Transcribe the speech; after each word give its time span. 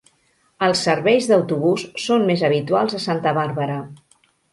Els 0.67 0.79
serveis 0.85 1.27
d'autobús 1.31 1.83
són 2.05 2.25
més 2.29 2.45
habituals 2.47 2.97
a 3.01 3.03
Santa 3.05 3.35
Barbara. 3.39 3.77